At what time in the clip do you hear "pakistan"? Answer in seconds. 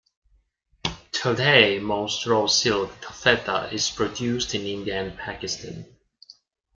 5.15-5.85